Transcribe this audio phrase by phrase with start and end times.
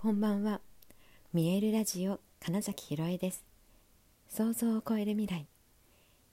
[0.00, 0.60] こんばんは。
[1.32, 3.42] 見えるラジオ金崎ひろえです。
[4.28, 5.44] 想像を超える未来。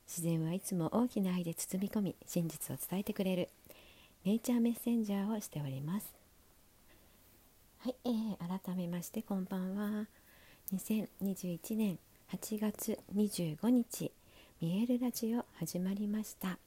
[0.08, 3.49] 自然はいつも大きな愛で包み込み真実を伝えてくれる
[4.23, 6.13] ネイチャーメッセンジャーをしております。
[7.79, 10.05] はい、えー、改めましてこんばんは。
[10.71, 11.97] 2021年
[12.34, 14.11] 8月25日
[14.61, 16.59] 見えるラジオ始まりました、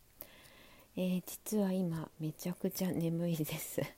[0.96, 3.97] えー、実は今めちゃくちゃ眠いです。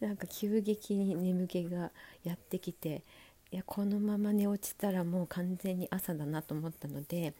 [0.00, 1.90] なんか急激に眠気が
[2.24, 3.02] やってきて
[3.52, 7.32] いやこのまま寝落ちたらもう完全に朝だなと思ったので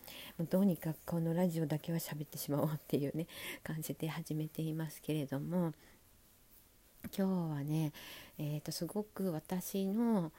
[0.51, 3.27] どうにかこのラジオだけは喋ってしまおうっていうね
[3.65, 5.73] 感じで始めていますけれども
[7.17, 7.93] 今日はね、
[8.39, 10.33] えー、とすごく私の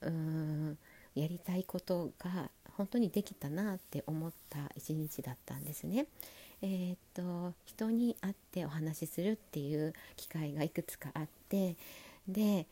[0.00, 0.78] うーん
[1.14, 6.06] やりたいことが本当にできたなって思った一日だったんですね。
[6.62, 11.76] えー、っと人に会ってお話しするっていう機会がいくつかあって
[12.28, 12.66] で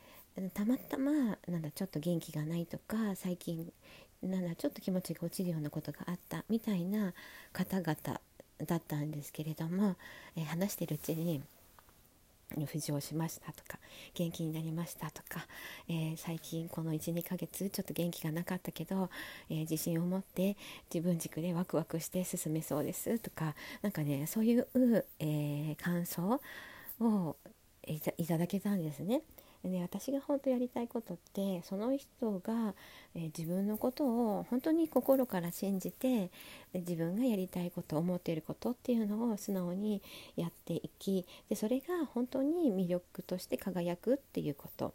[0.55, 1.12] たまたま
[1.48, 3.73] なんだちょっと元気がないとか最近
[4.22, 7.12] なんだちょっと気持ちが落ちるようなことがあったみたいな
[7.53, 7.97] 方々
[8.67, 9.97] だったんですけれども、
[10.36, 11.42] えー、話してるうちに
[12.57, 13.79] 浮上しましたとか
[14.15, 15.47] 元気になりましたとか、
[15.89, 19.11] えー、最近この12ヶ月ちょっと元気がなかったけど、
[19.51, 20.57] えー、自信を持って
[20.93, 24.67] 自分軸でワクワクして進めそうですとか何かねそういう、
[25.19, 26.41] えー、感想
[27.01, 27.37] を
[27.87, 29.23] いただけたんですね。
[29.64, 32.75] で私が本当やりたいことってその人が、
[33.14, 36.31] えー、自分のことを本当に心から信じて
[36.73, 40.01] 自分がやりたいこと思っていることっていうのを素直に
[40.36, 44.95] やっていきでそれが本当に魅力として輝くっていうこと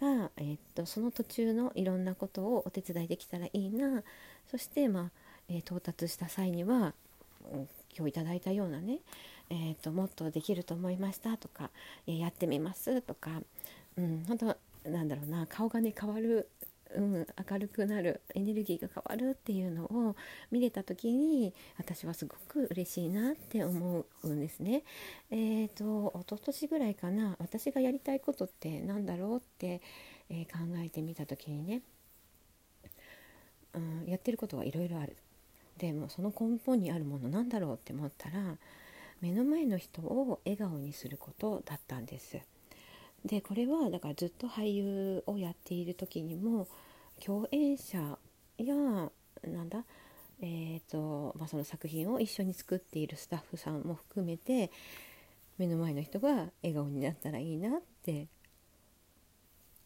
[0.00, 4.02] が、えー、っとその途中のいろんなことをお手伝いできたらいいな。
[4.50, 5.10] そして、まあ
[5.48, 6.94] えー、到達した際には、
[7.96, 8.98] 今日いただいたようなね
[9.50, 11.70] えーと、もっとできると思いましたとか、
[12.06, 13.42] え、やってみますとか、
[13.96, 14.56] うん、本当
[14.88, 16.48] なんだろうな顔がね変わる、
[16.94, 20.16] うん、明るくなるエネルギーが変わるっていうのを
[20.50, 24.82] 見れた時に私はすごく嬉しいなって思うんですね。
[25.30, 29.80] えーと一昨年ぐらいかな私がやりたいことって何だろうって、
[30.28, 31.82] えー、考えてみた時にね、
[33.74, 35.16] うん、やってることはいろいろある。
[35.78, 38.56] でもその根本にあるものなんだろうって思ったら
[39.24, 42.38] 目の前の人を笑顔にすることだったんです。
[43.24, 46.68] でこれはだからずっと俳優をやっている時にも
[47.24, 48.18] 共演者
[48.58, 49.86] やなんだ
[50.42, 54.70] えーとまあ、その作品を一緒に作っているスタッフさんも含めて
[55.56, 58.26] 目の前の人が笑顔になったらいいなって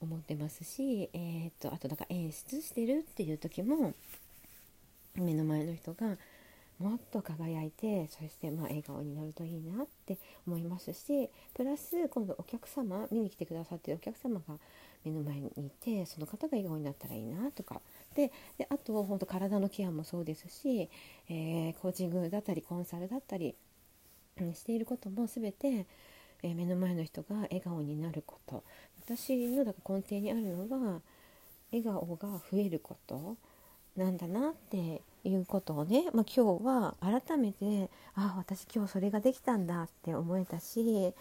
[0.00, 3.94] 思ってますし、えーと、あとだから演出してるっていう時も
[5.15, 6.16] 目の前の人が
[6.78, 14.55] もっと輝いてそしてまあ笑顔になるといいなって思いますしプラス今度お客様見に来てくださってるお客様が
[15.05, 17.81] 目の前にいてその方が笑顔になったらいいなとか。
[18.15, 18.31] で
[18.69, 20.89] あと本当体のケアもそうですし、
[21.28, 23.55] えー、コーチングだったりコンサルだったり、
[24.41, 25.87] うん、していることも全て、
[26.43, 28.65] えー、目の前の人が笑顔になること。
[29.05, 31.00] 私のだから根底にあるのは
[31.71, 33.37] 笑顔が増えること
[33.97, 41.12] なんだなっていうことをね、まあ、今日は改めてあ私今日それができたんだって思えたし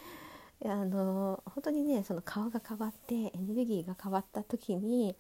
[0.66, 5.16] あの本当にねその顔が変わってエネルギーが変わった時に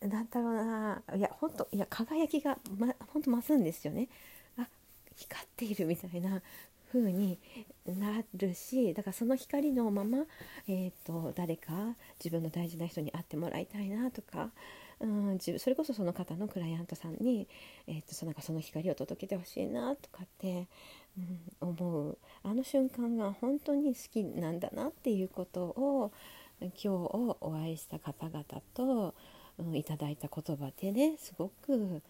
[0.00, 4.08] 何だろうないや本当いや輝きが、ま、本当増すんですよね。
[4.58, 4.68] あ
[5.16, 6.42] 光っているみたいな
[6.94, 7.38] 風に
[7.86, 10.24] なるしだからその光のまま、
[10.68, 14.50] えーと誰か自分の大事な人に会ってもらいたいなとか
[15.00, 17.48] うんそれこそその方のクライアントさんに、
[17.86, 20.68] えー、とそなんかその光を届けてほしいなとかって、
[21.18, 22.18] うん、思う。
[22.42, 26.12] あの瞬間が本当に好きなんだなっていうことを
[26.60, 28.44] 今日お会いした方々
[28.74, 29.14] と、
[29.58, 32.02] うん、いただいた言葉でねすごく、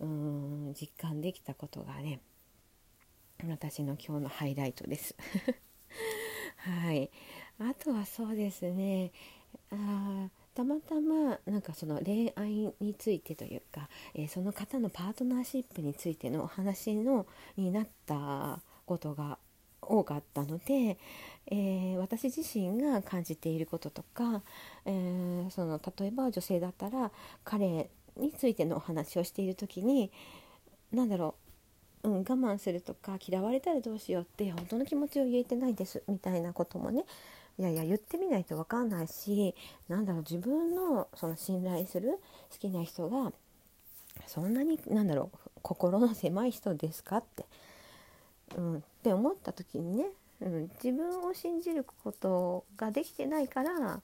[0.00, 2.20] うん、実感できたことがね
[3.42, 5.14] 私の今日のハイライトです。
[6.58, 7.10] はい、
[7.58, 9.12] あとはそうですね
[9.70, 17.26] あたまたまなんかその恋愛についてというか、えー、その方のパートナーシップについてのお話の
[17.56, 19.38] になったことが
[19.82, 20.98] 多かったので、
[21.48, 24.42] えー、私自身が感じていることとか、
[24.86, 27.10] えー、その例えば女性だったら
[27.42, 30.10] 彼についてのお話をしている時に
[30.92, 31.43] 何だろう、
[32.04, 37.04] うん、我慢するとか嫌われたらどうしようって本当の気持ちを言えてないですみたいなこともね
[37.58, 39.54] いやいや言ってみないと分かんないし
[39.88, 42.18] なんだろう自分のその信頼する
[42.52, 43.32] 好きな人が
[44.26, 47.46] そんなになんだろう心の狭い人ですかって、
[48.56, 50.06] うん、って思った時にね、
[50.42, 54.00] うん、自分を信じることができてないから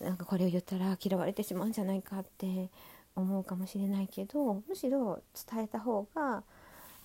[0.00, 2.68] なんかこれを言ったら嫌われてしまうんじゃないかって
[3.14, 5.20] 思うかもしれないけどむしろ
[5.50, 6.42] 伝えた方が、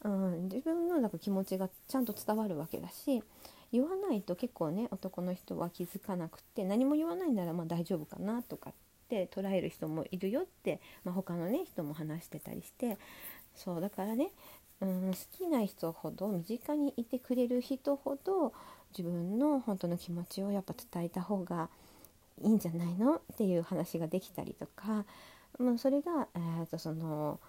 [0.03, 3.23] うん、自分のなんか気持ちがちゃんと伝わるわけだし
[3.71, 8.73] 言わないと結構ね男の人は気づかなくて何も言わないならまあ大丈夫かなとかっ
[9.09, 12.97] て捉える人もいるよって、まあ、他のね人も話してたりして
[13.55, 14.29] そうだからね、
[14.81, 18.53] うん、好きな人ほど身近にいてくれる人ほど
[18.95, 21.69] 自分の本当の気持ちをやっぱ伝えた方が
[22.41, 25.05] いいんじゃないのっていう話ができたりとか、
[25.57, 27.39] まあ、それが、えー、とその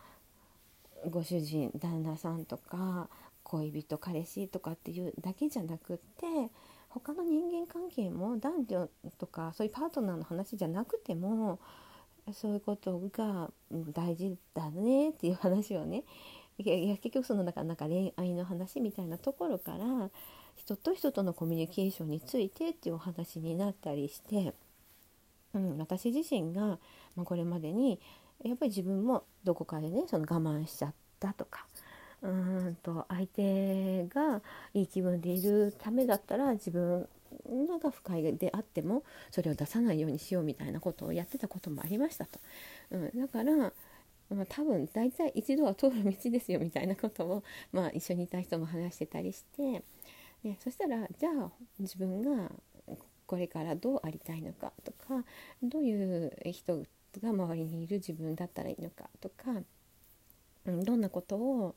[1.10, 3.08] ご主人旦那さんとか
[3.42, 6.50] 恋人彼氏とかっていうだけじゃなくって
[6.88, 11.58] 他の人間関係も男女とかそういうパートナーの話じゃなくても
[12.32, 13.50] そういうことが
[13.92, 16.04] 大事だねっていう話をね
[16.58, 20.10] いや結局そのなんかなんか恋愛の話みたいなところから
[20.54, 24.54] 人と人とのコミュニケーションについてっていうお話になったりして、
[25.52, 26.78] うん、私自身が、
[27.16, 28.00] まあ、これまでに
[28.48, 31.66] やっぱり自分もどこかでねその我慢しちゃったとか
[32.22, 34.40] うんと相手が
[34.72, 37.08] いい気分でいるためだったら自分
[37.82, 42.38] が不快であってもそれを出さないようにしようみたいなことをやってたこともありましたと。
[42.90, 43.72] うん、だから
[44.30, 49.82] まあ、多分大体一度は通る道ですよみたいなことを、まあ、一緒にいた人も話してたりして、
[50.42, 52.50] ね、そしたらじゃあ自分が
[53.26, 55.24] これからどうありたいのかとか
[55.62, 56.84] どういう人
[57.20, 59.52] が周りにいる自分だったらいいのかとか、
[60.66, 61.74] うん、どんなことを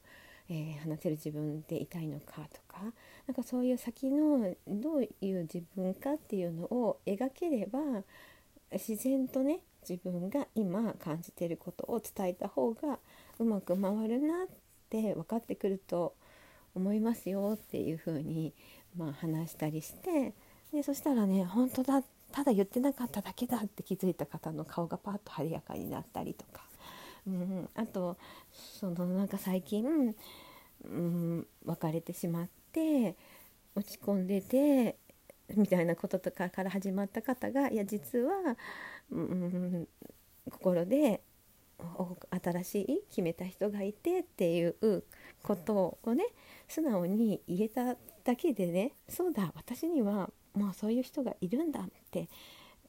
[0.49, 2.81] えー、話せる自分でいたいのかとか
[3.27, 7.79] なんかそういう先のどういう自分かっていうのを描ければ
[8.71, 12.99] 自然とね自分が今感じてることを伝えた方が
[13.39, 14.47] うまく回るなっ
[14.89, 16.15] て分かってくると
[16.75, 18.53] 思いますよっていう風に
[18.97, 20.33] まあ話したりして
[20.71, 26.61] でそしたらね本当だってただ言ってなかっただけだって気づいた方の顔がパッと晴れやかになったりとか。
[27.25, 28.15] うん、あと
[28.53, 30.15] そのなんか最近、
[30.85, 33.15] うん、別れてしまって
[33.73, 34.97] 落ち込んでて
[35.55, 38.55] みたいなこととかから始まった方がいや実は、
[39.11, 39.87] うん、
[40.51, 41.23] 心で
[42.43, 45.03] 新しい決めた人がいてっていう
[45.41, 46.23] ことをね
[46.67, 52.27] 素直に言えただけでねそうだ私にはもうそういう人がいるんだって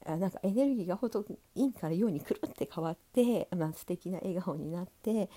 [0.07, 1.25] あなんかエネルギーがほと
[1.57, 5.29] 陰から陽にくるって変わって、まあ、素敵な笑顔になって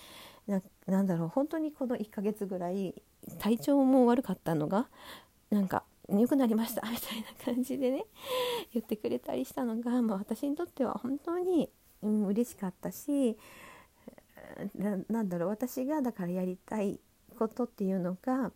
[0.48, 2.96] ななんだろう本当にこの1ヶ月ぐらい
[3.40, 4.88] 体調も悪かったのが
[5.50, 8.06] なんか良くなりましたみたいな感じでね
[8.74, 11.70] 言ってくれたりしたのが、まあ、私にとっては本当に、
[12.02, 13.38] うん、嬉しかったし
[14.76, 17.00] なんだろう私がだからやりたい
[17.38, 18.52] ことっていうのが、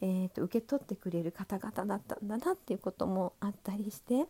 [0.00, 4.26] えーと受け取ってくれる方々だったんだなっていうこともあったりして。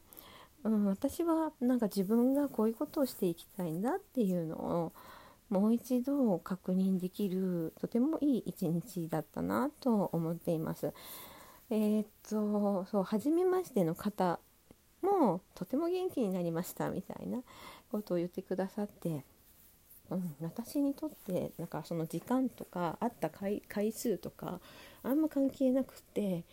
[0.65, 4.93] うん、私はなんか自分がこういうことをしていきたいんだっていうのを
[5.49, 10.93] もう一度確認できるとてもいい一日だったなと思っています。
[11.71, 14.41] えー、っとそう初めましての方
[15.03, 17.43] もとても元気になりましたみたいな
[17.93, 19.25] ことを言ってくださって、
[20.11, 24.61] うん、私にとってなんかその時間とか会った回数とか
[25.03, 26.44] あんま関係なくて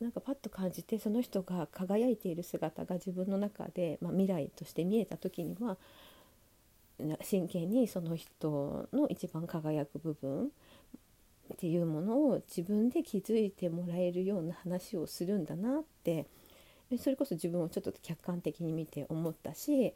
[0.00, 5.76] なんかパッと感じてその人が輝いている姿が自分の中で、まあ、未来として見えた時には
[7.22, 16.26] 真剣にその人の一番輝く部分っていうものを自分で気づいてもらえるような話をするんだなって
[16.98, 19.92] それこそ自分をちょっと客観的に見て思ったし、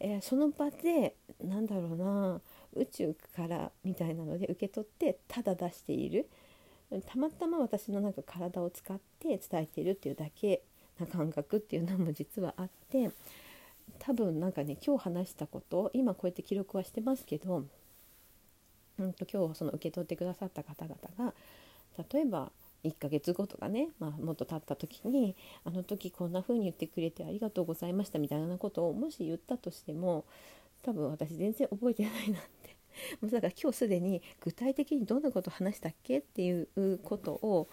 [0.00, 1.14] えー、その場で
[1.44, 2.40] なんだろうな
[2.74, 6.28] 宇宙からみたいなので受け取ってただ出している。
[7.06, 10.62] たまたま私のなんか体を使って伝えているっていうだけ
[10.98, 13.12] な感覚っていうのも実はあって
[14.00, 17.64] 多分なんかね今日話したこと今こうやって記録はしてますけど、
[18.98, 21.34] うんと、今日その受け取ってくださった方々が
[22.12, 22.50] 例えば
[22.84, 30.24] 1ヶ月後とかね、まあ、もっと経った時にあの時こんな風に言ってくれてありがとうございましたみたいなことをもし言ったとしても
[30.82, 32.76] 多分私全然覚えてないなって。
[33.20, 37.68] もうだから今日すでに具体的にどんなこと話したっけっていうことを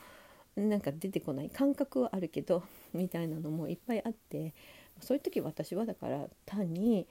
[0.55, 4.53] なんか出てこない感覚はあるけどみたいなのもいっぱいあって
[5.01, 7.07] そういう時私はだから単に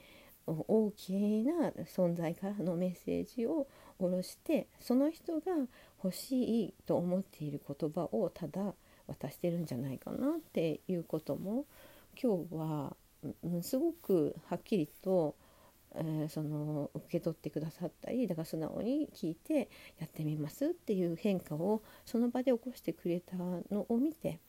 [0.47, 1.13] 大き
[1.43, 3.67] な存在からのメッセージを
[3.99, 5.51] 下ろしてその人が
[6.03, 8.73] 欲しいと思っている言葉をただ
[9.07, 11.65] 渡してるんじゃないかなっていうことも
[12.21, 12.95] 今日は、
[13.61, 15.35] すごくはっきりと
[15.95, 24.39] えー、その受け取ってくださったりだから素直に聞いてやってみますっていう変化をその場で起こしてくれたのを見て、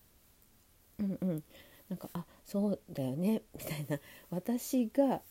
[0.98, 1.42] うんうん
[1.88, 3.98] なんかあそうだよねみたいな。
[4.28, 5.22] 私が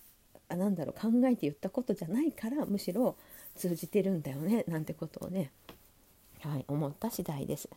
[0.55, 3.15] なんだろう考えて言ったことじゃないからむしろ
[3.55, 5.51] 通じてるんだよねなんてことをね、
[6.41, 7.69] はい、思った次第です。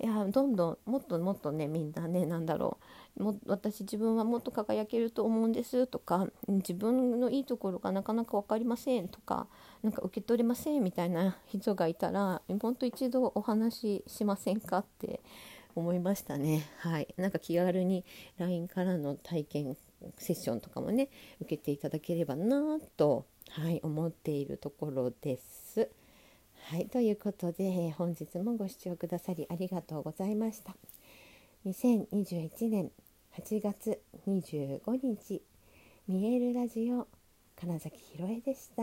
[0.00, 2.78] いやどんどんもっともっとねみんなね何だろ
[3.16, 9.46] うも私自分はもっと輝けると思うんですとか自分のいいところがなかなか分かりませんとか
[9.84, 15.20] なんか受け取れませんみたいな人がいたら本当一度お話ししませんかって
[15.76, 16.68] 思いましたね。
[16.78, 18.04] はい、なんか気軽に
[18.38, 19.76] LINE からの体験
[20.18, 21.08] セッションとかもね
[21.40, 25.88] 受けていただければなと、はい、思っているところです。
[26.68, 30.74] はい、ということで本日もご視聴くださりありがとうございました。
[31.66, 32.90] 2021年
[33.38, 35.42] 8月25日
[36.08, 37.08] 見えるラジオ
[37.56, 38.82] 金崎ひろえでした。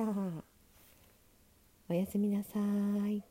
[1.89, 2.60] おやすみなさ
[3.08, 3.30] い。